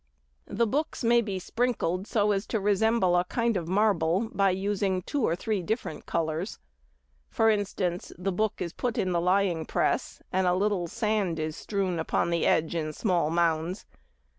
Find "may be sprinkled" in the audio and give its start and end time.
1.03-2.07